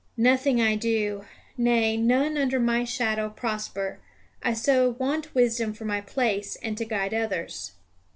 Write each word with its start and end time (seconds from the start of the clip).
Nothing 0.17 0.59
I 0.59 0.73
do, 0.75 1.25
nay, 1.59 1.95
none 1.95 2.35
under 2.35 2.59
my 2.59 2.83
shadow 2.83 3.29
prosper. 3.29 3.99
I 4.41 4.51
so 4.53 4.89
want 4.97 5.35
wisdom 5.35 5.73
for 5.73 5.85
my 5.85 6.01
place, 6.01 6.55
and 6.55 6.75
to 6.79 6.85
guide 6.85 7.13
others." 7.13 7.73